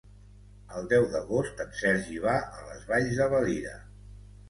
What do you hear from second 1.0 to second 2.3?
d'agost en Sergi